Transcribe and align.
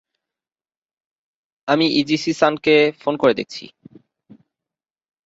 আমি 1.67 1.85
ইজিচি-সানকে 1.99 2.75
ফোন 3.01 3.13
করে 3.17 3.33
দেখছি। 3.33 3.63